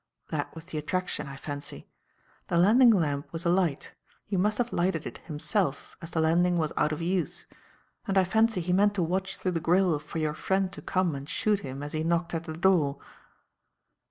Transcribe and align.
That 0.29 0.55
was 0.55 0.65
the 0.65 0.79
attraction, 0.79 1.27
I 1.27 1.35
fancy. 1.35 1.87
The 2.47 2.57
landing 2.57 2.89
lamp 2.89 3.31
was 3.31 3.45
alight 3.45 3.93
he 4.25 4.35
must 4.35 4.57
have 4.57 4.73
lighted 4.73 5.05
it 5.05 5.19
himself, 5.19 5.95
as 6.01 6.09
the 6.09 6.19
landing 6.19 6.55
was 6.57 6.73
out 6.75 6.91
of 6.91 7.03
use 7.03 7.45
and 8.07 8.17
I 8.17 8.23
fancy 8.23 8.61
he 8.61 8.73
meant 8.73 8.95
to 8.95 9.03
watch 9.03 9.37
through 9.37 9.51
the 9.51 9.59
grille 9.59 9.99
for 9.99 10.17
your 10.17 10.33
friend 10.33 10.73
to 10.73 10.81
come 10.81 11.13
and 11.13 11.29
shoot 11.29 11.59
him 11.59 11.83
as 11.83 11.93
he 11.93 12.03
knocked 12.03 12.33
at 12.33 12.45
the 12.45 12.57
door." 12.57 12.99